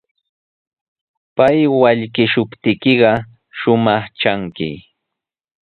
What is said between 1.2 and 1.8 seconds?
Pay